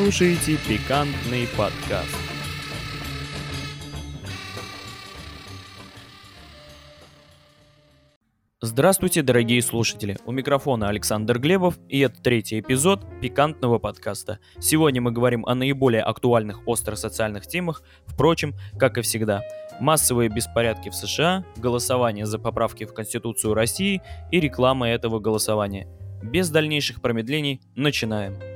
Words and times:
слушаете 0.00 0.56
«Пикантный 0.66 1.46
подкаст». 1.58 2.16
Здравствуйте, 8.62 9.20
дорогие 9.20 9.60
слушатели! 9.60 10.16
У 10.24 10.32
микрофона 10.32 10.88
Александр 10.88 11.38
Глебов, 11.38 11.78
и 11.90 11.98
это 12.00 12.18
третий 12.22 12.60
эпизод 12.60 13.04
пикантного 13.20 13.78
подкаста. 13.78 14.38
Сегодня 14.58 15.02
мы 15.02 15.12
говорим 15.12 15.44
о 15.44 15.54
наиболее 15.54 16.02
актуальных 16.02 16.66
остро-социальных 16.66 17.46
темах, 17.46 17.82
впрочем, 18.06 18.54
как 18.78 18.96
и 18.96 19.02
всегда. 19.02 19.42
Массовые 19.80 20.30
беспорядки 20.30 20.88
в 20.88 20.94
США, 20.94 21.44
голосование 21.58 22.24
за 22.24 22.38
поправки 22.38 22.86
в 22.86 22.94
Конституцию 22.94 23.52
России 23.52 24.00
и 24.30 24.40
реклама 24.40 24.88
этого 24.88 25.18
голосования. 25.18 25.86
Без 26.22 26.48
дальнейших 26.48 27.02
промедлений 27.02 27.60
начинаем. 27.76 28.49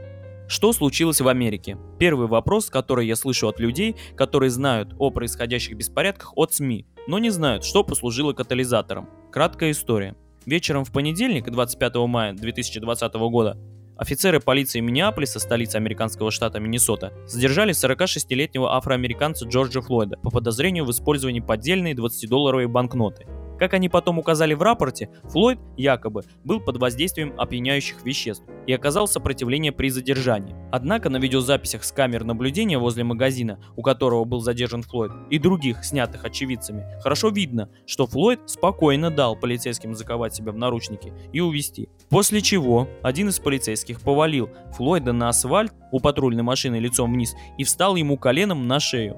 Что 0.47 0.73
случилось 0.75 1.21
в 1.21 1.29
Америке? 1.29 1.79
Первый 1.99 2.27
вопрос, 2.27 2.69
который 2.69 3.07
я 3.07 3.17
слышу 3.17 3.49
от 3.49 3.59
людей, 3.59 3.97
которые 4.15 4.51
знают 4.51 4.95
о 4.99 5.11
происходящих 5.11 5.77
беспорядках 5.77 6.33
от 6.37 6.53
СМИ, 6.53 6.87
но 7.07 7.19
не 7.19 7.31
знают, 7.31 7.65
что 7.65 7.83
послужило 7.83 8.35
катализатором. 8.35 9.09
Краткая 9.33 9.71
история. 9.71 10.17
Вечером 10.45 10.85
в 10.85 10.93
понедельник, 10.93 11.51
25 11.51 11.95
мая 12.07 12.35
2020 12.35 13.15
года, 13.15 13.57
офицеры 13.97 14.39
полиции 14.39 14.81
Миннеаполиса, 14.81 15.39
столицы 15.39 15.77
американского 15.77 16.31
штата 16.31 16.61
Миннесота, 16.61 17.15
задержали 17.27 17.73
46-летнего 17.73 18.77
афроамериканца 18.77 19.47
Джорджа 19.47 19.81
Флойда 19.81 20.19
по 20.19 20.31
подозрению 20.31 20.85
в 20.85 20.91
использовании 20.91 21.41
поддельной 21.41 21.95
20-долларовой 21.95 22.67
банкноты– 22.67 23.27
как 23.59 23.75
они 23.75 23.89
потом 23.89 24.19
указали 24.19 24.55
в 24.55 24.63
рапорте, 24.63 25.11
Флойд 25.25 25.59
якобы 25.77 26.23
был 26.45 26.61
под 26.61 26.79
воздействием 26.79 27.35
опьяняющих 27.39 28.05
веществ 28.05 28.45
и 28.67 28.73
оказал 28.73 29.07
сопротивление 29.07 29.73
при 29.73 29.89
задержании. 29.89 30.57
Однако 30.73 31.11
на 31.11 31.19
видеозаписях 31.19 31.85
с 31.85 31.93
камер 31.93 32.25
наблюдения 32.25 32.79
возле 32.79 33.05
магазина, 33.05 33.59
у 33.77 33.83
которого 33.83 34.25
был 34.25 34.41
задержан 34.41 34.83
Флойд, 34.83 35.13
и 35.31 35.39
других, 35.39 35.85
снятых 35.85 36.25
очевидцами, 36.25 36.87
хорошо 37.03 37.29
видно, 37.29 37.69
что 37.87 38.07
Флойд 38.07 38.41
спокойно 38.47 39.11
дал 39.11 39.37
полицейским 39.37 39.95
заковать 39.95 40.35
себя 40.35 40.53
в 40.53 40.57
наручники 40.57 41.13
и 41.33 41.41
увести. 41.41 41.89
После 42.09 42.41
чего 42.41 42.89
один 43.03 43.29
из 43.29 43.39
полицейских 43.39 44.01
повалил 44.01 44.51
Флойда 44.77 45.13
на 45.13 45.29
асфальт 45.29 45.73
у 45.93 46.01
патрульной 46.01 46.43
машины 46.43 46.77
лицом 46.77 47.13
вниз 47.13 47.35
и 47.59 47.65
встал 47.65 47.97
ему 47.97 48.17
коленом 48.17 48.67
на 48.67 48.81
шею. 48.81 49.17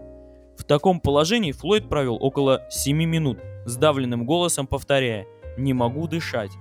В 0.57 0.65
таком 0.65 1.01
положении 1.01 1.53
Флойд 1.53 1.89
провел 1.89 2.17
около 2.21 2.67
7 2.71 2.97
минут, 3.05 3.39
сдавленным 3.67 4.25
голосом 4.25 4.67
повторяя 4.67 5.27
«Не 5.59 5.75
могу 5.75 6.09
дышать». 6.09 6.53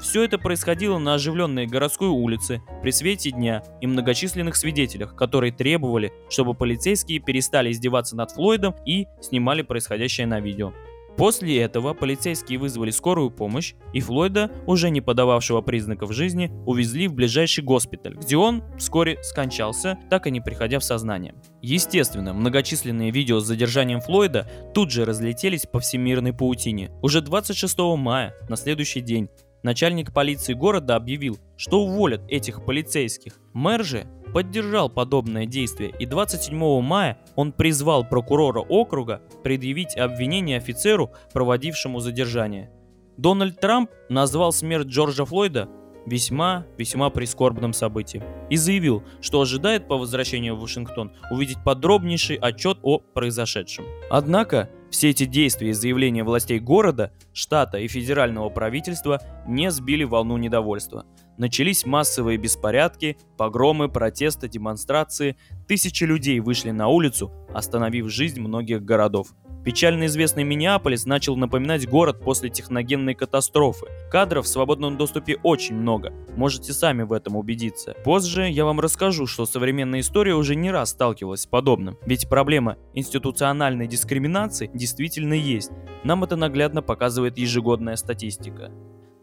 Все 0.00 0.24
это 0.24 0.38
происходило 0.38 0.98
на 0.98 1.14
оживленной 1.14 1.66
городской 1.66 2.08
улице, 2.08 2.62
при 2.82 2.90
свете 2.90 3.30
дня 3.30 3.62
и 3.80 3.86
многочисленных 3.86 4.56
свидетелях, 4.56 5.14
которые 5.14 5.52
требовали, 5.52 6.12
чтобы 6.28 6.54
полицейские 6.54 7.20
перестали 7.20 7.70
издеваться 7.70 8.16
над 8.16 8.32
Флойдом 8.32 8.74
и 8.84 9.06
снимали 9.20 9.62
происходящее 9.62 10.26
на 10.26 10.40
видео. 10.40 10.72
После 11.16 11.60
этого 11.60 11.94
полицейские 11.94 12.58
вызвали 12.58 12.90
скорую 12.90 13.30
помощь, 13.30 13.74
и 13.92 14.00
Флойда, 14.00 14.50
уже 14.66 14.90
не 14.90 15.00
подававшего 15.00 15.60
признаков 15.60 16.12
жизни, 16.12 16.50
увезли 16.66 17.06
в 17.06 17.14
ближайший 17.14 17.62
госпиталь, 17.62 18.16
где 18.16 18.36
он 18.36 18.64
вскоре 18.78 19.22
скончался, 19.22 19.98
так 20.10 20.26
и 20.26 20.30
не 20.30 20.40
приходя 20.40 20.80
в 20.80 20.84
сознание. 20.84 21.34
Естественно, 21.62 22.32
многочисленные 22.32 23.10
видео 23.10 23.38
с 23.38 23.46
задержанием 23.46 24.00
Флойда 24.00 24.50
тут 24.74 24.90
же 24.90 25.04
разлетелись 25.04 25.66
по 25.66 25.80
всемирной 25.80 26.32
паутине. 26.32 26.90
Уже 27.00 27.20
26 27.20 27.78
мая, 27.96 28.34
на 28.48 28.56
следующий 28.56 29.00
день, 29.00 29.28
начальник 29.64 30.12
полиции 30.12 30.52
города 30.52 30.94
объявил, 30.94 31.38
что 31.56 31.80
уволят 31.80 32.20
этих 32.28 32.64
полицейских. 32.64 33.40
Мэр 33.52 33.82
же 33.82 34.06
поддержал 34.32 34.88
подобное 34.88 35.46
действие 35.46 35.92
и 35.98 36.06
27 36.06 36.80
мая 36.80 37.18
он 37.34 37.52
призвал 37.52 38.04
прокурора 38.04 38.60
округа 38.60 39.22
предъявить 39.42 39.96
обвинение 39.96 40.58
офицеру, 40.58 41.12
проводившему 41.32 42.00
задержание. 42.00 42.70
Дональд 43.16 43.60
Трамп 43.60 43.90
назвал 44.08 44.52
смерть 44.52 44.88
Джорджа 44.88 45.24
Флойда 45.24 45.68
весьма-весьма 46.06 47.10
прискорбным 47.10 47.72
событием 47.72 48.24
и 48.50 48.56
заявил, 48.56 49.02
что 49.20 49.40
ожидает 49.40 49.88
по 49.88 49.96
возвращению 49.96 50.56
в 50.56 50.60
Вашингтон 50.60 51.12
увидеть 51.30 51.62
подробнейший 51.64 52.36
отчет 52.36 52.78
о 52.82 52.98
произошедшем. 52.98 53.86
Однако 54.10 54.68
все 54.94 55.10
эти 55.10 55.24
действия 55.24 55.70
и 55.70 55.72
заявления 55.72 56.22
властей 56.22 56.60
города, 56.60 57.12
штата 57.32 57.78
и 57.78 57.88
федерального 57.88 58.48
правительства 58.48 59.20
не 59.44 59.72
сбили 59.72 60.04
волну 60.04 60.36
недовольства. 60.36 61.04
Начались 61.36 61.84
массовые 61.84 62.38
беспорядки, 62.38 63.16
погромы, 63.36 63.88
протесты, 63.88 64.48
демонстрации. 64.48 65.36
Тысячи 65.66 66.04
людей 66.04 66.38
вышли 66.40 66.70
на 66.70 66.88
улицу, 66.88 67.32
остановив 67.52 68.08
жизнь 68.08 68.40
многих 68.40 68.84
городов. 68.84 69.34
Печально 69.64 70.06
известный 70.06 70.44
Миннеаполис 70.44 71.06
начал 71.06 71.36
напоминать 71.36 71.88
город 71.88 72.20
после 72.20 72.50
техногенной 72.50 73.14
катастрофы. 73.14 73.86
Кадров 74.10 74.44
в 74.44 74.48
свободном 74.48 74.98
доступе 74.98 75.38
очень 75.42 75.74
много, 75.74 76.12
можете 76.36 76.74
сами 76.74 77.02
в 77.02 77.14
этом 77.14 77.34
убедиться. 77.36 77.94
Позже 78.04 78.46
я 78.46 78.66
вам 78.66 78.78
расскажу, 78.78 79.26
что 79.26 79.46
современная 79.46 80.00
история 80.00 80.34
уже 80.34 80.54
не 80.54 80.70
раз 80.70 80.90
сталкивалась 80.90 81.42
с 81.42 81.46
подобным, 81.46 81.96
ведь 82.04 82.28
проблема 82.28 82.76
институциональной 82.92 83.86
дискриминации 83.86 84.70
действительно 84.74 85.32
есть. 85.32 85.70
Нам 86.04 86.22
это 86.24 86.36
наглядно 86.36 86.82
показывает 86.82 87.38
ежегодная 87.38 87.96
статистика. 87.96 88.70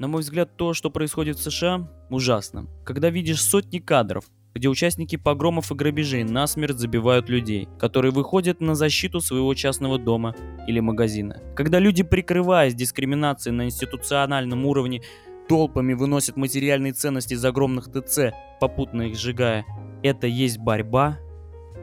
На 0.02 0.08
мой 0.08 0.22
взгляд, 0.22 0.58
то, 0.58 0.74
что 0.74 0.90
происходит 0.90 1.38
в 1.38 1.44
США, 1.44 1.88
ужасно. 2.10 2.66
Когда 2.84 3.12
видишь 3.12 3.40
сотни 3.40 3.78
кадров, 3.78 4.26
где 4.56 4.68
участники 4.68 5.16
погромов 5.16 5.72
и 5.72 5.76
грабежей 5.76 6.24
насмерть 6.24 6.80
забивают 6.80 7.30
людей, 7.30 7.70
которые 7.78 8.12
выходят 8.12 8.62
на 8.62 8.74
защиту 8.74 9.22
своего 9.22 9.54
частного 9.54 10.00
дома 10.00 10.36
или 10.68 10.80
магазина. 10.80 11.40
Когда 11.56 11.78
люди, 11.78 12.02
прикрываясь 12.02 12.74
дискриминацией 12.74 13.56
на 13.56 13.66
институциональном 13.66 14.66
уровне, 14.66 15.04
толпами 15.48 15.94
выносят 15.94 16.36
материальные 16.36 16.94
ценности 16.94 17.36
из 17.36 17.46
огромных 17.46 17.92
ТЦ, 17.92 18.34
попутно 18.60 19.04
их 19.04 19.16
сжигая. 19.16 19.68
Это 20.02 20.26
есть 20.26 20.58
борьба? 20.58 21.20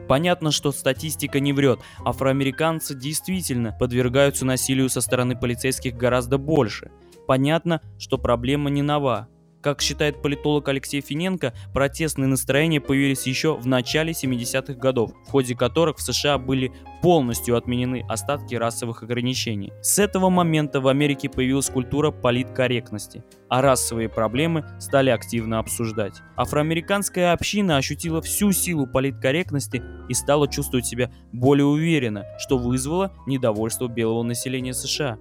Понятно, 0.09 0.51
что 0.51 0.73
статистика 0.73 1.39
не 1.39 1.53
врет. 1.53 1.79
Афроамериканцы 2.03 2.95
действительно 2.95 3.71
подвергаются 3.71 4.45
насилию 4.45 4.89
со 4.89 4.99
стороны 4.99 5.37
полицейских 5.37 5.95
гораздо 5.95 6.37
больше. 6.37 6.91
Понятно, 7.29 7.79
что 7.99 8.17
проблема 8.17 8.71
не 8.71 8.81
нова. 8.81 9.27
Как 9.61 9.83
считает 9.83 10.19
политолог 10.23 10.67
Алексей 10.67 10.99
Финенко, 10.99 11.53
протестные 11.75 12.25
настроения 12.25 12.81
появились 12.81 13.27
еще 13.27 13.55
в 13.55 13.67
начале 13.67 14.13
70-х 14.13 14.73
годов, 14.73 15.11
в 15.27 15.29
ходе 15.29 15.55
которых 15.55 15.97
в 15.97 16.01
США 16.01 16.39
были 16.39 16.71
полностью 17.03 17.55
отменены 17.55 18.03
остатки 18.09 18.55
расовых 18.55 19.03
ограничений. 19.03 19.71
С 19.83 19.99
этого 19.99 20.31
момента 20.31 20.81
в 20.81 20.87
Америке 20.87 21.29
появилась 21.29 21.69
культура 21.69 22.09
политкорректности, 22.09 23.23
а 23.47 23.61
расовые 23.61 24.09
проблемы 24.09 24.65
стали 24.79 25.11
активно 25.11 25.59
обсуждать. 25.59 26.15
Афроамериканская 26.35 27.31
община 27.31 27.77
ощутила 27.77 28.23
всю 28.23 28.51
силу 28.53 28.87
политкорректности 28.87 29.83
и 30.07 30.15
стала 30.15 30.47
чувствовать 30.47 30.87
себя 30.87 31.11
более 31.31 31.65
уверенно, 31.65 32.25
что 32.39 32.57
вызвало 32.57 33.13
недовольство 33.27 33.87
белого 33.87 34.23
населения 34.23 34.73
США. 34.73 35.19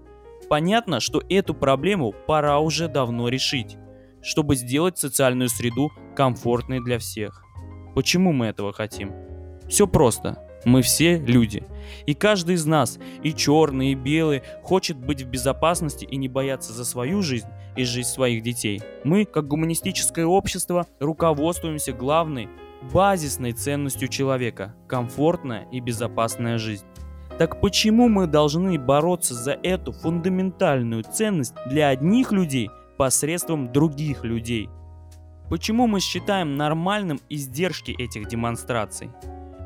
Понятно, 0.48 1.00
что 1.00 1.22
эту 1.28 1.54
проблему 1.54 2.14
пора 2.26 2.58
уже 2.58 2.88
давно 2.88 3.28
решить 3.28 3.76
чтобы 4.22 4.56
сделать 4.56 4.98
социальную 4.98 5.48
среду 5.48 5.90
комфортной 6.16 6.80
для 6.80 6.98
всех. 6.98 7.44
Почему 7.94 8.32
мы 8.32 8.46
этого 8.46 8.72
хотим? 8.72 9.12
Все 9.68 9.86
просто. 9.86 10.44
Мы 10.64 10.82
все 10.82 11.18
люди. 11.18 11.64
И 12.06 12.14
каждый 12.14 12.56
из 12.56 12.66
нас, 12.66 12.98
и 13.22 13.32
черный, 13.32 13.92
и 13.92 13.94
белый, 13.94 14.42
хочет 14.62 14.96
быть 14.96 15.22
в 15.22 15.28
безопасности 15.28 16.04
и 16.04 16.16
не 16.16 16.28
бояться 16.28 16.72
за 16.72 16.84
свою 16.84 17.22
жизнь 17.22 17.46
и 17.76 17.84
жизнь 17.84 18.08
своих 18.08 18.42
детей. 18.42 18.82
Мы, 19.04 19.24
как 19.24 19.46
гуманистическое 19.46 20.26
общество, 20.26 20.86
руководствуемся 20.98 21.92
главной, 21.92 22.48
базисной 22.92 23.52
ценностью 23.52 24.08
человека– 24.08 24.74
комфортная 24.88 25.68
и 25.70 25.80
безопасная 25.80 26.58
жизнь. 26.58 26.84
Так 27.38 27.60
почему 27.60 28.08
мы 28.08 28.26
должны 28.26 28.78
бороться 28.78 29.34
за 29.34 29.52
эту 29.52 29.92
фундаментальную 29.92 31.04
ценность 31.04 31.54
для 31.66 31.88
одних 31.88 32.32
людей 32.32 32.68
посредством 32.96 33.72
других 33.72 34.24
людей. 34.24 34.68
Почему 35.48 35.86
мы 35.86 36.00
считаем 36.00 36.56
нормальным 36.56 37.20
издержки 37.30 37.92
этих 37.92 38.26
демонстраций? 38.26 39.10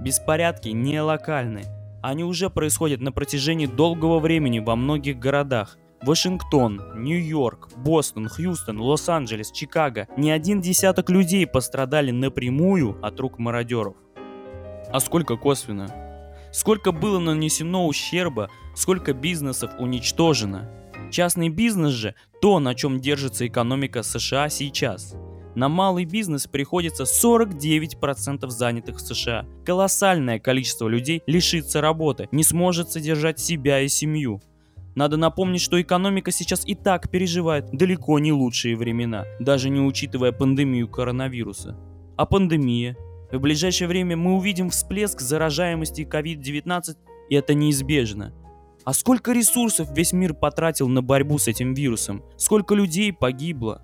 Беспорядки 0.02 0.68
не 0.68 1.00
локальны. 1.00 1.62
Они 2.02 2.24
уже 2.24 2.50
происходят 2.50 3.00
на 3.00 3.10
протяжении 3.10 3.66
долгого 3.66 4.18
времени 4.18 4.58
во 4.58 4.76
многих 4.76 5.18
городах. 5.18 5.78
Вашингтон, 6.02 6.82
Нью-Йорк, 6.96 7.70
Бостон, 7.76 8.28
Хьюстон, 8.28 8.80
Лос-Анджелес, 8.80 9.50
Чикаго. 9.50 10.08
Не 10.16 10.30
один 10.30 10.60
десяток 10.60 11.08
людей 11.10 11.46
пострадали 11.46 12.10
напрямую 12.10 12.98
от 13.02 13.18
рук 13.18 13.38
мародеров. 13.38 13.94
А 14.92 15.00
сколько 15.00 15.36
косвенно? 15.36 16.11
Сколько 16.52 16.92
было 16.92 17.18
нанесено 17.18 17.86
ущерба, 17.86 18.50
сколько 18.74 19.14
бизнесов 19.14 19.70
уничтожено? 19.78 20.70
Частный 21.10 21.48
бизнес 21.48 21.92
же– 21.92 22.14
то, 22.42 22.58
на 22.58 22.74
чем 22.74 23.00
держится 23.00 23.46
экономика 23.46 24.02
США 24.02 24.48
сейчас. 24.50 25.14
На 25.54 25.68
малый 25.68 26.04
бизнес 26.04 26.46
приходится 26.46 27.04
49% 27.04 28.48
занятых 28.48 28.96
в 28.96 29.00
США. 29.00 29.46
Колоссальное 29.64 30.38
количество 30.38 30.88
людей 30.88 31.22
лишится 31.26 31.80
работы, 31.80 32.28
не 32.32 32.42
сможет 32.42 32.90
содержать 32.90 33.38
себя 33.38 33.80
и 33.80 33.88
семью. 33.88 34.42
Надо 34.94 35.16
напомнить, 35.16 35.62
что 35.62 35.80
экономика 35.80 36.30
сейчас 36.30 36.66
и 36.66 36.74
так 36.74 37.10
переживает 37.10 37.70
далеко 37.70 38.18
не 38.18 38.32
лучшие 38.32 38.76
времена, 38.76 39.24
даже 39.40 39.70
не 39.70 39.80
учитывая 39.80 40.32
пандемию 40.32 40.88
коронавируса. 40.88 41.78
А 42.16 42.26
пандемия? 42.26 42.96
В 43.32 43.38
ближайшее 43.38 43.88
время 43.88 44.14
мы 44.14 44.34
увидим 44.34 44.68
всплеск 44.68 45.22
заражаемости 45.22 46.02
COVID-19, 46.02 46.96
и 47.30 47.34
это 47.34 47.54
неизбежно. 47.54 48.34
А 48.84 48.92
сколько 48.92 49.32
ресурсов 49.32 49.88
весь 49.96 50.12
мир 50.12 50.34
потратил 50.34 50.86
на 50.88 51.02
борьбу 51.02 51.38
с 51.38 51.48
этим 51.48 51.72
вирусом? 51.72 52.22
Сколько 52.36 52.74
людей 52.74 53.10
погибло? 53.10 53.80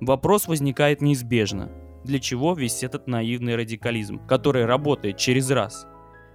Вопрос 0.00 0.48
возникает 0.48 1.00
неизбежно. 1.00 1.70
Для 2.02 2.18
чего 2.18 2.54
весь 2.54 2.82
этот 2.82 3.06
наивный 3.06 3.54
радикализм, 3.54 4.26
который 4.26 4.64
работает 4.64 5.16
через 5.16 5.48
раз? 5.50 5.86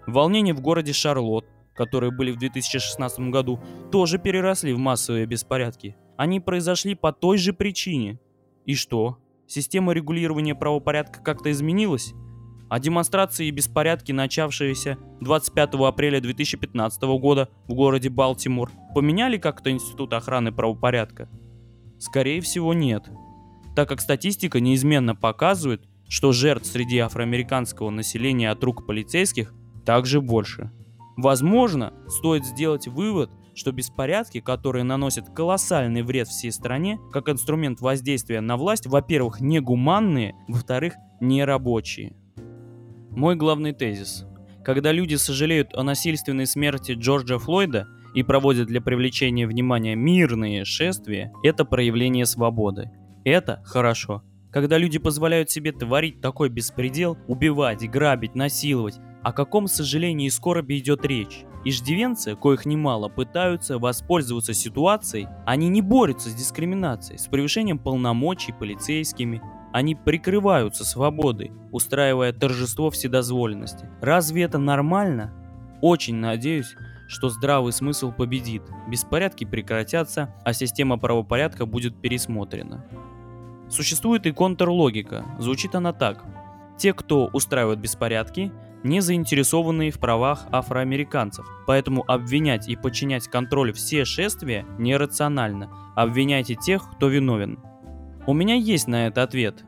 Волнения 0.06 0.54
в 0.54 0.62
городе 0.62 0.94
Шарлотт, 0.94 1.46
которые 1.76 2.12
были 2.16 2.32
в 2.32 2.38
2016 2.38 3.20
году, 3.30 3.60
тоже 3.92 4.20
переросли 4.20 4.72
в 4.72 4.78
массовые 4.78 5.26
беспорядки. 5.26 5.98
Они 6.16 6.40
произошли 6.40 6.96
по 6.96 7.12
той 7.12 7.38
же 7.38 7.52
причине. 7.52 8.22
И 8.66 8.74
что? 8.74 9.18
Система 9.48 9.92
регулирования 9.92 10.56
правопорядка 10.56 11.22
как-то 11.22 11.52
изменилась? 11.52 12.14
А 12.70 12.80
демонстрации 12.80 13.48
и 13.48 13.52
беспорядки, 13.52 14.12
начавшиеся 14.12 14.98
25 15.22 15.76
апреля 15.76 16.20
2015 16.20 17.02
года 17.20 17.50
в 17.68 17.74
городе 17.74 18.10
Балтимор, 18.10 18.72
поменяли 18.94 19.38
как-то 19.38 19.72
Институт 19.72 20.14
охраны 20.14 20.52
правопорядка? 20.52 21.30
Скорее 21.98 22.42
всего, 22.42 22.74
нет. 22.74 23.10
Так 23.76 23.90
как 23.90 24.02
статистика 24.02 24.60
неизменно 24.60 25.16
показывает, 25.16 25.88
что 26.10 26.32
жертв 26.32 26.68
среди 26.68 27.00
афроамериканского 27.00 27.90
населения 27.90 28.52
от 28.52 28.64
рук 28.64 28.86
полицейских 28.86 29.54
также 29.86 30.22
больше. 30.22 30.72
Возможно, 31.16 31.94
стоит 32.08 32.46
сделать 32.46 32.88
вывод, 32.88 33.32
что 33.56 33.72
беспорядки, 33.72 34.40
которые 34.40 34.84
наносят 34.84 35.30
колоссальный 35.30 36.04
вред 36.04 36.28
всей 36.28 36.52
стране, 36.52 37.00
как 37.12 37.30
инструмент 37.30 37.82
воздействия 37.82 38.42
на 38.42 38.56
власть, 38.56 38.86
во-первых, 38.86 39.42
негуманные, 39.42 40.36
во-вторых, 40.48 40.94
нерабочие. 41.20 42.16
Мой 43.18 43.36
главный 43.36 43.74
тезис. 43.74 44.28
Когда 44.64 44.92
люди 44.92 45.16
сожалеют 45.16 45.74
о 45.74 45.82
насильственной 45.82 46.46
смерти 46.46 46.92
Джорджа 46.92 47.40
Флойда 47.40 47.88
и 48.14 48.22
проводят 48.22 48.68
для 48.68 48.80
привлечения 48.80 49.48
внимания 49.48 49.96
мирные 49.96 50.66
шествия, 50.66 51.34
это 51.42 51.66
проявление 51.66 52.28
свободы. 52.28 52.92
Это 53.26 53.64
хорошо. 53.66 54.22
Когда 54.52 54.78
люди 54.78 55.00
позволяют 55.00 55.50
себе 55.50 55.72
творить 55.72 56.22
такой 56.22 56.50
беспредел, 56.50 57.18
убивать, 57.28 57.90
грабить, 57.90 58.36
насиловать, 58.36 59.00
о 59.24 59.34
каком 59.34 59.66
сожалении 59.66 60.28
и 60.28 60.30
скорби 60.30 60.78
идет 60.78 61.04
речь? 61.04 61.40
Иждивенцы, 61.70 62.38
коих 62.38 62.66
немало, 62.66 63.10
пытаются 63.10 63.78
воспользоваться 63.78 64.54
ситуацией, 64.54 65.28
они 65.46 65.68
не 65.68 65.82
борются 65.82 66.30
с 66.30 66.34
дискриминацией, 66.34 67.20
с 67.20 67.28
превышением 67.28 67.78
полномочий 67.78 68.54
полицейскими, 68.54 69.42
они 69.74 69.94
прикрываются 69.94 70.86
свободой, 70.86 71.52
устраивая 71.74 72.32
торжество 72.32 72.90
вседозволенности. 72.90 73.90
Разве 74.00 74.44
это 74.44 74.60
нормально? 74.60 75.34
Очень 75.82 76.16
надеюсь, 76.16 76.74
что 77.10 77.28
здравый 77.28 77.74
смысл 77.74 78.14
победит, 78.14 78.64
беспорядки 78.88 79.44
прекратятся, 79.44 80.34
а 80.46 80.54
система 80.54 80.98
правопорядка 80.98 81.66
будет 81.66 82.00
пересмотрена. 82.00 82.86
Существует 83.70 84.26
и 84.26 84.32
контрлогика. 84.32 85.26
Звучит 85.38 85.76
она 85.76 85.92
так. 85.92 86.24
Те, 86.78 86.94
кто 86.94 87.26
устраивает 87.34 87.80
беспорядки, 87.80 88.54
не 88.84 89.02
заинтересованные 89.02 89.92
в 89.92 90.00
правах 90.00 90.46
афроамериканцев, 90.52 91.46
поэтому 91.66 92.04
обвинять 92.08 92.68
и 92.70 92.76
подчинять 92.76 93.28
контроль 93.28 93.74
все 93.74 94.06
шествия 94.06 94.66
нерационально. 94.78 95.70
Обвиняйте 95.96 96.56
тех, 96.56 96.90
кто 96.92 97.08
виновен. 97.08 97.60
У 98.26 98.34
меня 98.34 98.56
есть 98.56 98.88
на 98.88 99.08
это 99.08 99.24
ответ. 99.24 99.64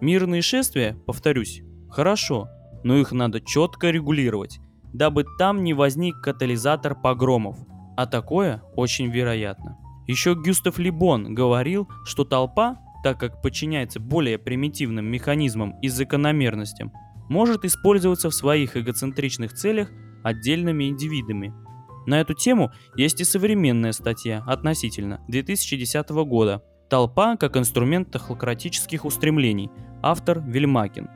Мирные 0.00 0.42
шествия, 0.42 0.96
повторюсь, 1.06 1.62
хорошо, 1.90 2.48
но 2.82 2.96
их 2.96 3.12
надо 3.12 3.40
четко 3.40 3.90
регулировать, 3.90 4.60
дабы 4.92 5.24
там 5.38 5.62
не 5.62 5.74
возник 5.74 6.20
катализатор 6.20 6.94
погромов, 6.94 7.56
а 7.96 8.06
такое 8.06 8.62
очень 8.76 9.10
вероятно. 9.10 9.78
Еще 10.06 10.34
Гюстав 10.34 10.78
Либон 10.78 11.34
говорил, 11.34 11.88
что 12.04 12.24
толпа, 12.24 12.78
так 13.04 13.20
как 13.20 13.42
подчиняется 13.42 14.00
более 14.00 14.38
примитивным 14.38 15.06
механизмам 15.06 15.78
и 15.80 15.88
закономерностям, 15.88 16.92
может 17.30 17.64
использоваться 17.64 18.28
в 18.28 18.34
своих 18.34 18.76
эгоцентричных 18.76 19.54
целях 19.54 19.88
отдельными 20.22 20.88
индивидами. 20.88 21.54
На 22.04 22.20
эту 22.20 22.34
тему 22.34 22.72
есть 22.96 23.20
и 23.20 23.24
современная 23.24 23.92
статья 23.92 24.42
относительно 24.46 25.20
2010 25.28 26.10
года 26.10 26.62
«Толпа 26.90 27.36
как 27.36 27.56
инструмент 27.56 28.10
технократических 28.12 29.04
устремлений», 29.04 29.70
автор 30.02 30.40
Вельмакин. 30.40 31.08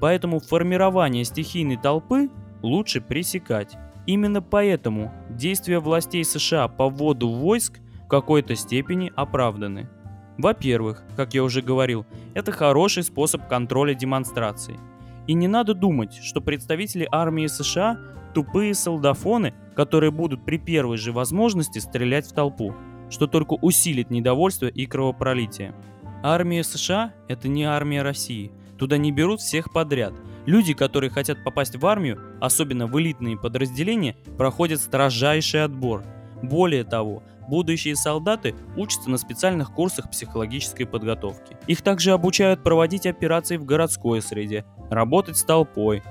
Поэтому 0.00 0.38
формирование 0.38 1.24
стихийной 1.24 1.76
толпы 1.76 2.30
лучше 2.62 3.00
пресекать. 3.00 3.76
Именно 4.06 4.40
поэтому 4.42 5.12
действия 5.30 5.80
властей 5.80 6.24
США 6.24 6.68
по 6.68 6.88
вводу 6.88 7.28
войск 7.28 7.80
в 8.04 8.08
какой-то 8.08 8.54
степени 8.54 9.12
оправданы. 9.16 9.90
Во-первых, 10.38 11.02
как 11.16 11.34
я 11.34 11.42
уже 11.42 11.60
говорил, 11.60 12.06
это 12.34 12.52
хороший 12.52 13.02
способ 13.02 13.48
контроля 13.48 13.94
демонстраций– 13.94 14.76
и 15.26 15.34
не 15.34 15.48
надо 15.48 15.74
думать, 15.74 16.14
что 16.22 16.40
представители 16.40 17.08
армии 17.10 17.46
США– 17.46 17.98
тупые 18.34 18.74
солдафоны, 18.74 19.54
которые 19.74 20.10
будут 20.10 20.44
при 20.44 20.58
первой 20.58 20.98
же 20.98 21.12
возможности 21.12 21.78
стрелять 21.78 22.26
в 22.26 22.34
толпу, 22.34 22.74
что 23.08 23.26
только 23.26 23.54
усилит 23.54 24.10
недовольство 24.10 24.66
и 24.66 24.86
кровопролитие. 24.86 25.74
Армия 26.22 26.62
США– 26.62 27.12
это 27.28 27.48
не 27.48 27.64
армия 27.64 28.02
России. 28.02 28.52
Туда 28.78 28.98
не 28.98 29.10
берут 29.10 29.40
всех 29.40 29.72
подряд. 29.72 30.12
Люди, 30.44 30.74
которые 30.74 31.10
хотят 31.10 31.42
попасть 31.44 31.76
в 31.76 31.86
армию, 31.86 32.20
особенно 32.40 32.86
в 32.86 33.00
элитные 33.00 33.38
подразделения, 33.38 34.16
проходят 34.36 34.80
строжайший 34.80 35.64
отбор. 35.64 36.04
Более 36.42 36.84
того, 36.84 37.22
Будущие 37.48 37.94
солдаты 37.94 38.54
учатся 38.76 39.08
на 39.08 39.18
специальных 39.18 39.72
курсах 39.72 40.10
психологической 40.10 40.84
подготовки. 40.86 41.56
Их 41.66 41.82
также 41.82 42.12
обучают 42.12 42.62
проводить 42.62 43.06
операции 43.06 43.56
в 43.56 43.64
городской 43.64 44.20
среде, 44.20 44.64
работать 44.90 45.36
с 45.36 45.44
толпой. 45.44 46.02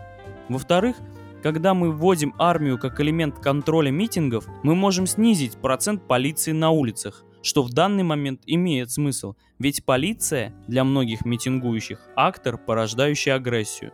Во-вторых, 0.48 0.96
когда 1.44 1.74
мы 1.74 1.92
вводим 1.92 2.34
армию 2.40 2.80
как 2.80 3.02
элемент 3.02 3.40
контроля 3.40 3.92
митингов, 3.92 4.48
мы 4.64 4.76
можем 4.76 5.08
снизить 5.08 5.58
процент 5.58 6.08
полиции 6.08 6.54
на 6.54 6.72
улицах, 6.72 7.24
что 7.42 7.64
в 7.64 7.72
данный 7.72 8.04
момент 8.04 8.42
имеет 8.46 8.92
смысл, 8.92 9.36
ведь 9.60 9.84
полиция 9.84 10.54
для 10.68 10.84
многих 10.84 11.26
митингующих– 11.26 12.00
актор, 12.16 12.58
порождающий 12.58 13.34
агрессию. 13.34 13.92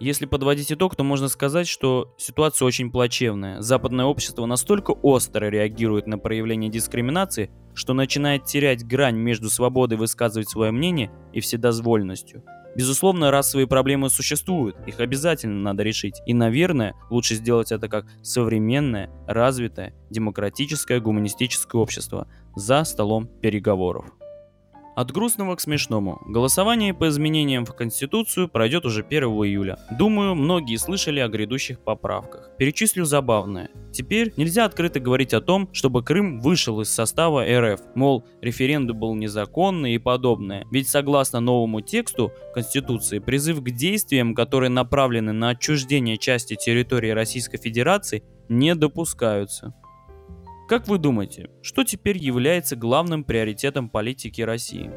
Если 0.00 0.26
подводить 0.26 0.70
итог, 0.70 0.94
то 0.94 1.02
можно 1.02 1.26
сказать, 1.26 1.66
что 1.66 2.14
ситуация 2.18 2.66
очень 2.66 2.90
плачевная. 2.90 3.60
Западное 3.60 4.04
общество 4.04 4.46
настолько 4.46 4.92
остро 4.92 5.46
реагирует 5.46 6.06
на 6.06 6.18
проявление 6.18 6.70
дискриминации, 6.70 7.50
что 7.74 7.94
начинает 7.94 8.44
терять 8.44 8.86
грань 8.86 9.16
между 9.16 9.50
свободой 9.50 9.98
высказывать 9.98 10.48
свое 10.48 10.70
мнение 10.70 11.10
и 11.32 11.40
вседозволенностью. 11.40 12.44
Безусловно, 12.76 13.32
расовые 13.32 13.66
проблемы 13.66 14.08
существуют, 14.08 14.76
их 14.86 15.00
обязательно 15.00 15.60
надо 15.62 15.82
решить. 15.82 16.22
И, 16.26 16.34
наверное, 16.34 16.94
лучше 17.10 17.34
сделать 17.34 17.72
это 17.72 17.88
как 17.88 18.06
современное, 18.22 19.10
развитое, 19.26 19.94
демократическое, 20.10 21.00
гуманистическое 21.00 21.82
общество 21.82 22.28
за 22.54 22.84
столом 22.84 23.26
переговоров. 23.26 24.04
От 24.98 25.12
грустного 25.12 25.54
к 25.54 25.60
смешному. 25.60 26.20
Голосование 26.26 26.92
по 26.92 27.08
изменениям 27.08 27.64
в 27.64 27.72
Конституцию 27.72 28.48
пройдет 28.48 28.84
уже 28.84 29.04
1 29.08 29.22
июля. 29.28 29.78
Думаю, 29.96 30.34
многие 30.34 30.76
слышали 30.76 31.20
о 31.20 31.28
грядущих 31.28 31.78
поправках. 31.78 32.50
Перечислю 32.58 33.04
забавное. 33.04 33.70
Теперь 33.92 34.32
нельзя 34.36 34.64
открыто 34.64 34.98
говорить 34.98 35.34
о 35.34 35.40
том, 35.40 35.72
чтобы 35.72 36.02
Крым 36.02 36.40
вышел 36.40 36.80
из 36.80 36.92
состава 36.92 37.44
РФ, 37.44 37.80
мол, 37.94 38.24
референдум 38.40 38.98
был 38.98 39.14
незаконный 39.14 39.94
и 39.94 39.98
подобное. 39.98 40.66
Ведь 40.72 40.88
согласно 40.88 41.38
новому 41.38 41.80
тексту 41.80 42.32
Конституции, 42.52 43.20
призыв 43.20 43.62
к 43.62 43.70
действиям, 43.70 44.34
которые 44.34 44.70
направлены 44.70 45.30
на 45.30 45.50
отчуждение 45.50 46.18
части 46.18 46.56
территории 46.56 47.10
Российской 47.10 47.58
Федерации, 47.58 48.24
не 48.48 48.74
допускаются. 48.74 49.74
Как 50.68 50.86
вы 50.86 50.98
думаете, 50.98 51.48
что 51.62 51.82
теперь 51.82 52.18
является 52.18 52.76
главным 52.76 53.24
приоритетом 53.24 53.88
политики 53.88 54.42
России? 54.42 54.90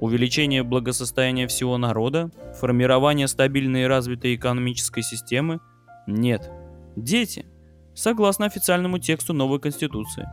Увеличение 0.00 0.62
благосостояния 0.62 1.48
всего 1.48 1.78
народа? 1.78 2.30
Формирование 2.60 3.26
стабильной 3.26 3.82
и 3.82 3.86
развитой 3.86 4.36
экономической 4.36 5.02
системы? 5.02 5.58
Нет. 6.06 6.48
Дети. 6.94 7.44
Согласно 7.92 8.46
официальному 8.46 9.00
тексту 9.00 9.32
новой 9.32 9.58
Конституции. 9.58 10.28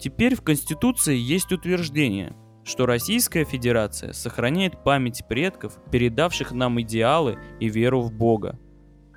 Теперь 0.00 0.34
в 0.34 0.40
Конституции 0.40 1.14
есть 1.14 1.52
утверждение, 1.52 2.34
что 2.64 2.86
Российская 2.86 3.44
Федерация 3.44 4.14
сохраняет 4.14 4.82
память 4.82 5.24
предков, 5.28 5.78
передавших 5.92 6.52
нам 6.52 6.80
идеалы 6.80 7.38
и 7.60 7.68
веру 7.68 8.00
в 8.00 8.14
Бога. 8.14 8.58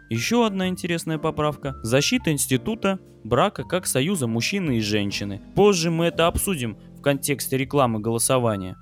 Еще 0.10 0.44
одна 0.44 0.70
интересная 0.70 1.20
поправка– 1.20 1.75
защита 1.84 2.32
института 2.32 2.98
брака 3.24 3.63
как 3.63 3.86
союза 3.86 4.25
мужчины 4.25 4.78
и 4.78 4.82
женщины. 4.82 5.39
Позже 5.54 5.92
мы 5.92 6.06
это 6.06 6.25
обсудим 6.25 6.78
в 6.98 7.01
контексте 7.01 7.58
рекламы 7.58 8.00
голосования. 8.00 8.75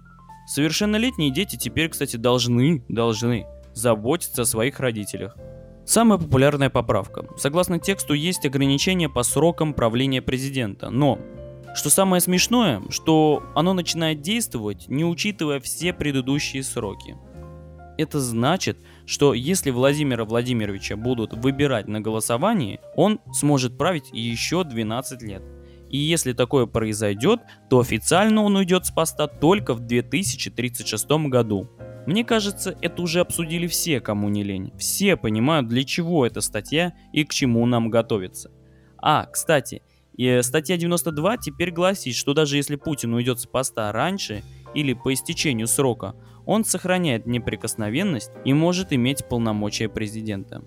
Совершеннолетние 0.47 1.29
дети 1.29 1.57
теперь, 1.57 1.89
кстати, 1.89 2.15
должны, 2.15 2.85
должны 2.87 3.45
заботиться 3.73 4.43
о 4.43 4.45
своих 4.45 4.79
родителях. 4.79 5.35
Самая 5.85 6.17
популярная 6.17 6.69
поправка. 6.69 7.25
Согласно 7.35 7.77
тексту, 7.77 8.13
есть 8.13 8.45
ограничения 8.45 9.09
по 9.09 9.23
срокам 9.23 9.73
правления 9.73 10.21
президента, 10.21 10.89
но 10.89 11.19
что 11.75 11.89
самое 11.89 12.21
смешное, 12.21 12.81
что 12.89 13.43
оно 13.53 13.73
начинает 13.73 14.21
действовать, 14.21 14.87
не 14.87 15.03
учитывая 15.03 15.59
все 15.59 15.91
предыдущие 15.91 16.63
сроки. 16.63 17.17
Это 17.97 18.19
значит, 18.19 18.77
что 19.05 19.33
если 19.33 19.71
Владимира 19.71 20.25
Владимировича 20.25 20.95
будут 20.95 21.33
выбирать 21.33 21.87
на 21.87 21.99
голосовании, 21.99 22.79
он 22.95 23.19
сможет 23.33 23.77
править 23.77 24.09
еще 24.13 24.63
12 24.63 25.21
лет. 25.23 25.43
И 25.89 25.97
если 25.97 26.33
такое 26.33 26.65
произойдет, 26.65 27.39
то 27.69 27.79
официально 27.79 28.43
он 28.43 28.55
уйдет 28.55 28.85
с 28.85 28.91
поста 28.91 29.27
только 29.27 29.73
в 29.73 29.79
2036 29.79 31.09
году. 31.29 31.69
Мне 32.05 32.23
кажется, 32.23 32.77
это 32.81 33.01
уже 33.01 33.19
обсудили 33.19 33.67
все, 33.67 33.99
кому 33.99 34.29
не 34.29 34.43
лень. 34.43 34.73
Все 34.77 35.17
понимают, 35.17 35.67
для 35.67 35.83
чего 35.83 36.25
эта 36.25 36.41
статья 36.41 36.93
и 37.13 37.23
к 37.23 37.33
чему 37.33 37.65
нам 37.65 37.89
готовиться. 37.89 38.51
А, 38.97 39.25
кстати, 39.25 39.81
и 40.15 40.39
статья 40.41 40.77
92 40.77 41.37
теперь 41.37 41.71
гласит, 41.71 42.15
что 42.15 42.33
даже 42.33 42.57
если 42.57 42.75
Путин 42.75 43.13
уйдет 43.13 43.39
с 43.39 43.45
поста 43.45 43.91
раньше 43.91 44.43
или 44.73 44.93
по 44.93 45.13
истечению 45.13 45.67
срока, 45.67 46.15
он 46.45 46.63
сохраняет 46.63 47.25
неприкосновенность 47.25 48.31
и 48.45 48.53
может 48.53 48.93
иметь 48.93 49.27
полномочия 49.27 49.89
президента. 49.89 50.63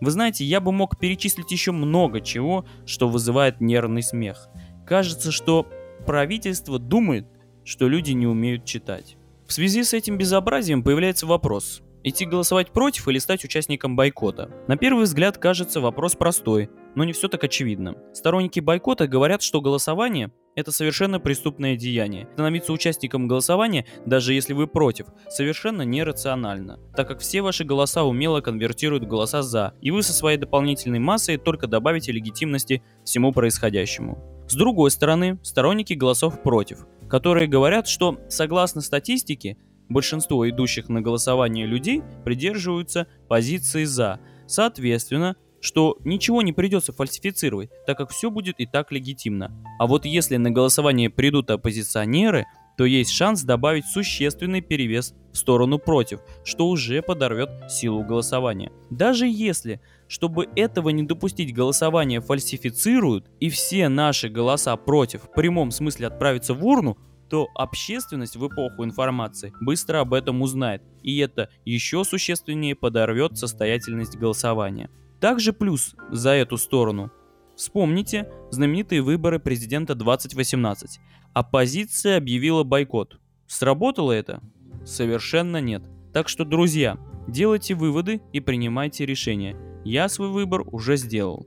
Вы 0.00 0.10
знаете, 0.10 0.44
я 0.44 0.60
бы 0.60 0.72
мог 0.72 0.98
перечислить 0.98 1.50
еще 1.50 1.72
много 1.72 2.20
чего, 2.20 2.66
что 2.84 3.08
вызывает 3.08 3.60
нервный 3.60 4.02
смех. 4.02 4.48
Кажется, 4.86 5.32
что 5.32 5.66
правительство 6.06 6.78
думает, 6.78 7.26
что 7.64 7.88
люди 7.88 8.12
не 8.12 8.26
умеют 8.26 8.64
читать. 8.64 9.16
В 9.46 9.52
связи 9.52 9.82
с 9.84 9.94
этим 9.94 10.18
безобразием 10.18 10.82
появляется 10.82 11.26
вопрос, 11.26 11.82
идти 12.04 12.26
голосовать 12.26 12.72
против 12.72 13.08
или 13.08 13.18
стать 13.18 13.44
участником 13.44 13.96
бойкота. 13.96 14.50
На 14.68 14.76
первый 14.76 15.04
взгляд 15.04 15.38
кажется 15.38 15.80
вопрос 15.80 16.14
простой, 16.14 16.68
но 16.96 17.04
не 17.04 17.12
все 17.12 17.28
так 17.28 17.44
очевидно. 17.44 17.94
Сторонники 18.12 18.58
бойкота 18.58 19.06
говорят, 19.06 19.42
что 19.42 19.60
голосование– 19.60 20.32
это 20.56 20.72
совершенно 20.72 21.20
преступное 21.20 21.76
деяние. 21.76 22.28
Становиться 22.32 22.72
участником 22.72 23.28
голосования, 23.28 23.86
даже 24.04 24.34
если 24.34 24.52
вы 24.52 24.66
против, 24.66 25.06
совершенно 25.28 25.82
нерационально, 25.82 26.80
так 26.96 27.06
как 27.06 27.20
все 27.20 27.42
ваши 27.42 27.62
голоса 27.62 28.02
умело 28.02 28.40
конвертируют 28.40 29.04
в 29.04 29.08
голоса 29.08 29.42
«за», 29.42 29.74
и 29.80 29.92
вы 29.92 30.02
со 30.02 30.12
своей 30.12 30.38
дополнительной 30.38 30.98
массой 30.98 31.36
только 31.36 31.68
добавите 31.68 32.10
легитимности 32.10 32.82
всему 33.04 33.30
происходящему. 33.30 34.44
С 34.48 34.56
другой 34.56 34.90
стороны, 34.90 35.38
сторонники 35.44 35.92
голосов 35.92 36.42
против– 36.42 36.86
которые 37.08 37.46
говорят, 37.46 37.88
что, 37.88 38.18
согласно 38.28 38.80
статистике, 38.80 39.56
большинство 39.88 40.48
идущих 40.48 40.88
на 40.88 41.00
голосование 41.00 41.66
людей 41.66 42.02
придерживаются 42.24 43.06
позиции 43.28 43.84
«за». 43.84 44.20
Соответственно, 44.46 45.36
что 45.66 45.98
ничего 46.04 46.42
не 46.42 46.52
придется 46.52 46.92
фальсифицировать, 46.92 47.70
так 47.86 47.98
как 47.98 48.10
все 48.10 48.30
будет 48.30 48.60
и 48.60 48.66
так 48.66 48.92
легитимно. 48.92 49.50
А 49.80 49.88
вот 49.88 50.04
если 50.04 50.36
на 50.36 50.52
голосование 50.52 51.10
придут 51.10 51.50
оппозиционеры, 51.50 52.46
то 52.78 52.84
есть 52.84 53.10
шанс 53.10 53.42
добавить 53.42 53.84
существенный 53.84 54.60
перевес 54.60 55.12
в 55.32 55.36
сторону 55.36 55.80
против, 55.80 56.20
что 56.44 56.68
уже 56.68 57.02
подорвет 57.02 57.50
силу 57.68 58.04
голосования. 58.04 58.70
Даже 58.90 59.26
если, 59.26 59.80
чтобы 60.06 60.46
этого 60.54 60.90
не 60.90 61.02
допустить, 61.02 61.52
голосование 61.52 62.20
фальсифицируют 62.20 63.28
и 63.40 63.50
все 63.50 63.88
наши 63.88 64.28
голоса 64.28 64.76
против 64.76 65.24
в 65.24 65.32
прямом 65.32 65.72
смысле 65.72 66.06
отправятся 66.06 66.54
в 66.54 66.64
урну, 66.64 66.96
то 67.28 67.48
общественность 67.56 68.36
в 68.36 68.46
эпоху 68.46 68.84
информации 68.84 69.52
быстро 69.60 69.98
об 69.98 70.14
этом 70.14 70.42
узнает, 70.42 70.82
и 71.02 71.18
это 71.18 71.48
еще 71.64 72.04
существеннее 72.04 72.76
подорвет 72.76 73.36
состоятельность 73.36 74.16
голосования. 74.16 74.90
Также 75.20 75.52
плюс 75.52 75.94
за 76.10 76.30
эту 76.30 76.56
сторону. 76.56 77.10
Вспомните 77.56 78.30
знаменитые 78.50 79.02
выборы 79.02 79.38
президента 79.38 79.94
2018. 79.94 81.00
Оппозиция 81.32 82.18
объявила 82.18 82.64
бойкот. 82.64 83.18
Сработало 83.46 84.12
это? 84.12 84.42
Совершенно 84.84 85.60
нет. 85.60 85.82
Так 86.12 86.28
что, 86.28 86.44
друзья, 86.44 86.98
делайте 87.28 87.74
выводы 87.74 88.20
и 88.32 88.40
принимайте 88.40 89.06
решения. 89.06 89.56
Я 89.84 90.08
свой 90.08 90.28
выбор 90.30 90.62
уже 90.70 90.96
сделал. 90.96 91.46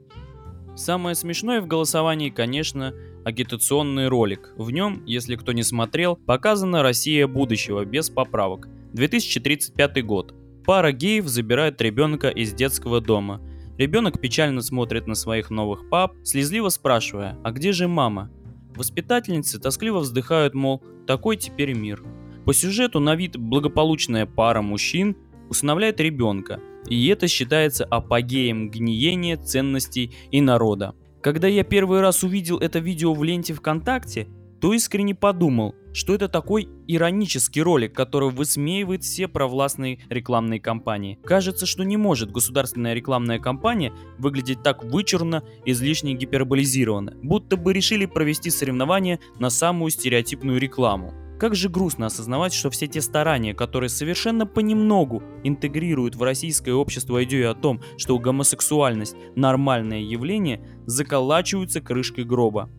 Самое 0.75 1.15
смешное 1.15 1.61
в 1.61 1.67
голосовании, 1.67 2.29
конечно, 2.29 2.93
агитационный 3.25 4.07
ролик. 4.07 4.53
В 4.57 4.71
нем, 4.71 5.03
если 5.05 5.35
кто 5.35 5.51
не 5.51 5.63
смотрел, 5.63 6.15
показана 6.15 6.83
Россия 6.83 7.27
будущего 7.27 7.85
без 7.85 8.09
поправок. 8.09 8.67
2035 8.93 10.05
год. 10.05 10.33
Пара 10.65 10.91
геев 10.91 11.27
забирает 11.27 11.81
ребенка 11.81 12.29
из 12.29 12.53
детского 12.53 13.01
дома. 13.01 13.41
Ребенок 13.79 14.19
печально 14.19 14.61
смотрит 14.61 15.07
на 15.07 15.15
своих 15.15 15.49
новых 15.49 15.87
пап, 15.87 16.13
слезливо 16.23 16.67
спрашивая, 16.67 17.37
а 17.45 17.51
где 17.51 17.71
же 17.71 17.87
мама? 17.87 18.29
Воспитательницы 18.75 19.57
тоскливо 19.57 19.99
вздыхают, 19.99 20.53
мол, 20.53 20.83
такой 21.07 21.37
теперь 21.37 21.71
мир. 21.71 22.03
По 22.43 22.53
сюжету 22.53 22.99
на 22.99 23.15
вид 23.15 23.37
благополучная 23.37 24.25
пара 24.25 24.61
мужчин 24.61 25.15
усыновляет 25.47 26.01
ребенка, 26.01 26.59
и 26.89 27.07
это 27.07 27.29
считается 27.29 27.85
апогеем 27.85 28.69
гниения 28.69 29.37
ценностей 29.37 30.13
и 30.29 30.41
народа. 30.41 30.93
Когда 31.21 31.47
я 31.47 31.63
первый 31.63 32.01
раз 32.01 32.21
увидел 32.21 32.57
это 32.57 32.79
видео 32.79 33.13
в 33.13 33.23
ленте 33.23 33.53
ВКонтакте, 33.53 34.27
то 34.59 34.73
искренне 34.73 35.15
подумал, 35.15 35.73
что 35.93 36.13
это 36.13 36.27
такой 36.27 36.69
иронический 36.87 37.61
ролик, 37.61 37.95
который 37.95 38.29
высмеивает 38.29 39.03
все 39.03 39.27
провластные 39.27 39.99
рекламные 40.09 40.59
кампании. 40.59 41.19
Кажется, 41.23 41.65
что 41.65 41.83
не 41.83 41.97
может 41.97 42.31
государственная 42.31 42.93
рекламная 42.93 43.39
кампания 43.39 43.93
выглядеть 44.17 44.63
так 44.63 44.83
вычурно, 44.83 45.43
излишне 45.65 46.13
гиперболизированно, 46.13 47.13
будто 47.23 47.57
бы 47.57 47.73
решили 47.73 48.05
провести 48.05 48.49
соревнование 48.49 49.19
на 49.39 49.49
самую 49.49 49.91
стереотипную 49.91 50.59
рекламу. 50.59 51.13
Как 51.39 51.55
же 51.55 51.69
грустно 51.69 52.07
осознавать, 52.07 52.53
что 52.53 52.69
все 52.69 52.87
те 52.87 52.99
старания, 52.99 53.53
которые 53.53 53.89
совершенно 53.89 54.45
понемногу 54.45 55.23
интегрируют 55.45 56.15
в 56.15 56.23
российское 56.23 56.73
общество 56.73 57.23
идею 57.23 57.49
о 57.49 57.55
том, 57.55 57.81
что 57.97 58.19
гомосексуальность– 58.19 59.15
нормальное 59.37 60.01
явление, 60.01 60.67
заколачиваются 60.85 61.79
крышкой 61.79 62.25
гроба. 62.25 62.69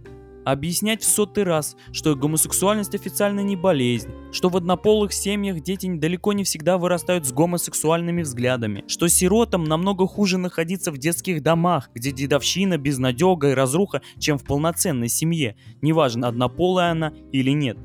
Объяснять 0.44 1.02
в 1.02 1.08
сотый 1.08 1.44
раз, 1.44 1.76
что 1.92 2.16
гомосексуальность 2.16 2.94
официально 2.94 3.40
не 3.40 3.56
болезнь, 3.56 4.10
что 4.32 4.48
в 4.48 4.56
однополых 4.56 5.12
семьях 5.12 5.60
дети 5.60 5.86
далеко 5.92 6.32
не 6.32 6.44
всегда 6.44 6.78
вырастают 6.78 7.26
с 7.26 7.32
гомосексуальными 7.32 8.22
взглядами, 8.22 8.84
что 8.86 9.08
сиротам 9.08 9.64
намного 9.64 10.06
хуже 10.06 10.38
находиться 10.38 10.92
в 10.92 10.98
детских 10.98 11.42
домах, 11.42 11.90
где 11.94 12.10
дедовщина, 12.10 12.78
безнадега 12.78 13.50
и 13.50 13.54
разруха, 13.54 14.00
чем 14.18 14.38
в 14.38 14.44
полноценной 14.44 15.08
семье, 15.08 15.56
неважно 15.82 16.28
однополая 16.28 16.92
она 16.92 17.12
или 17.32 17.50
нет. 17.50 17.76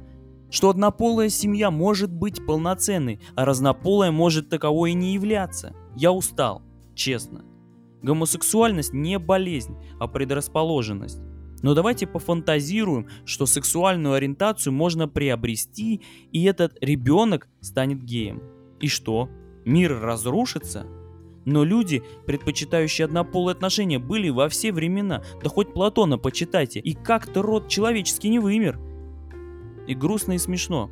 Что 0.49 0.69
однополая 0.69 1.27
семья 1.27 1.71
может 1.71 2.11
быть 2.11 2.45
полноценной, 2.45 3.19
а 3.35 3.43
разнополая 3.43 4.11
может 4.11 4.47
таковой 4.47 4.91
и 4.91 4.93
не 4.93 5.13
являться. 5.13 5.73
Я 5.97 6.13
устал, 6.13 6.61
честно. 6.93 7.43
Гомосексуальность 8.01 8.93
не 8.93 9.19
болезнь, 9.19 9.75
а 9.99 10.07
предрасположенность. 10.07 11.19
Но 11.65 11.73
давайте 11.73 12.05
пофантазируем, 12.05 13.07
что 13.25 13.47
сексуальную 13.47 14.13
ориентацию 14.13 14.71
можно 14.71 15.07
приобрести, 15.07 15.99
и 16.31 16.43
этот 16.43 16.77
ребенок 16.79 17.47
станет 17.59 18.03
геем. 18.03 18.43
И 18.79 18.87
что? 18.87 19.31
Мир 19.65 19.99
разрушится? 19.99 20.85
Но 21.43 21.63
люди, 21.63 22.03
предпочитающие 22.27 23.05
однополые 23.05 23.53
отношения, 23.53 23.97
были 23.97 24.29
во 24.29 24.47
все 24.47 24.71
времена. 24.71 25.23
Да 25.43 25.49
хоть 25.49 25.73
Платона 25.73 26.19
почитайте. 26.19 26.79
И 26.81 26.93
как-то 26.93 27.41
род 27.41 27.67
человеческий 27.67 28.29
не 28.29 28.37
вымер. 28.37 28.79
И 29.87 29.95
грустно 29.95 30.33
и 30.33 30.37
смешно. 30.37 30.91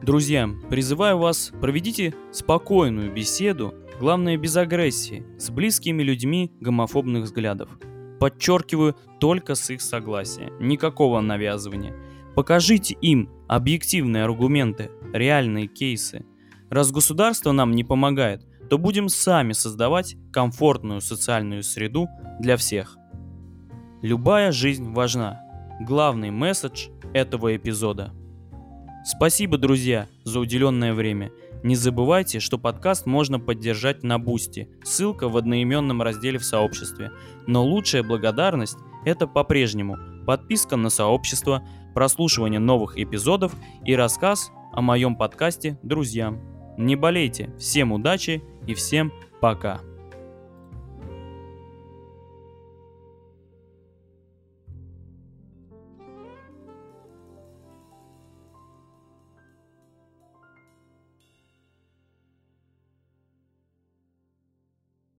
Друзья, 0.00 0.48
призываю 0.70 1.18
вас, 1.18 1.52
проведите 1.60 2.14
спокойную 2.30 3.12
беседу, 3.12 3.74
главное 3.98 4.36
без 4.36 4.56
агрессии, 4.56 5.26
с 5.40 5.50
близкими 5.50 6.04
людьми 6.04 6.52
гомофобных 6.60 7.24
взглядов. 7.24 7.68
Подчеркиваю, 8.18 8.96
только 9.20 9.54
с 9.54 9.70
их 9.70 9.80
согласия. 9.80 10.52
Никакого 10.60 11.20
навязывания. 11.20 11.94
Покажите 12.34 12.94
им 13.00 13.30
объективные 13.48 14.24
аргументы, 14.24 14.90
реальные 15.12 15.68
кейсы. 15.68 16.24
Раз 16.70 16.92
государство 16.92 17.52
нам 17.52 17.72
не 17.72 17.84
помогает, 17.84 18.46
то 18.68 18.78
будем 18.78 19.08
сами 19.08 19.52
создавать 19.52 20.16
комфортную 20.32 21.00
социальную 21.00 21.62
среду 21.62 22.08
для 22.40 22.56
всех. 22.56 22.96
Любая 24.02 24.52
жизнь 24.52 24.92
важна. 24.92 25.40
Главный 25.80 26.30
месседж 26.30 26.88
этого 27.14 27.56
эпизода. 27.56 28.12
Спасибо, 29.08 29.56
друзья, 29.56 30.08
за 30.24 30.40
уделенное 30.40 30.92
время. 30.92 31.30
Не 31.62 31.76
забывайте, 31.76 32.40
что 32.40 32.58
подкаст 32.58 33.06
можно 33.06 33.38
поддержать 33.38 34.02
на 34.02 34.18
Boosty, 34.18 34.68
ссылка 34.82 35.28
в 35.28 35.36
одноименном 35.36 36.02
разделе 36.02 36.40
в 36.40 36.44
сообществе. 36.44 37.12
Но 37.46 37.64
лучшая 37.64 38.02
благодарность– 38.02 38.78
это 39.04 39.28
по-прежнему 39.28 39.96
подписка 40.26 40.74
на 40.74 40.90
сообщество, 40.90 41.62
прослушивание 41.94 42.58
новых 42.58 42.98
эпизодов 42.98 43.54
и 43.84 43.94
рассказ 43.94 44.50
о 44.72 44.80
моем 44.80 45.14
подкасте 45.14 45.78
друзьям. 45.84 46.40
Не 46.76 46.96
болейте, 46.96 47.54
всем 47.60 47.92
удачи 47.92 48.42
и 48.66 48.74
всем 48.74 49.12
пока. 49.40 49.82